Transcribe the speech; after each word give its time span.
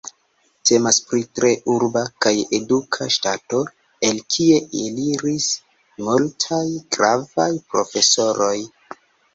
Temas 0.67 0.97
pri 1.09 1.19
tre 1.39 1.51
urba 1.73 2.01
kaj 2.27 2.33
eduka 2.59 3.09
ŝtato, 3.17 3.61
el 4.09 4.25
kie 4.37 4.57
eliris 4.85 5.51
multaj 6.09 6.67
gravaj 6.99 7.51
profesoroj. 7.75 8.55